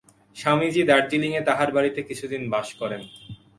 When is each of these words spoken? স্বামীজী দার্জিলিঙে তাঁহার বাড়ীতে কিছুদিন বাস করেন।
স্বামীজী 0.35 0.81
দার্জিলিঙে 0.89 1.41
তাঁহার 1.47 1.69
বাড়ীতে 1.75 2.01
কিছুদিন 2.09 2.41
বাস 2.53 2.67
করেন। 2.81 3.01